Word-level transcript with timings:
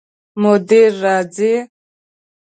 مدیر 0.41 0.91
راځي؟ 1.03 1.53